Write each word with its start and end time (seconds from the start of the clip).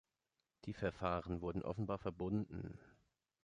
Die 0.65 0.73
Verfahren 0.73 1.41
wurden 1.41 1.61
offenbar 1.61 1.99
verbunden. 1.99 2.79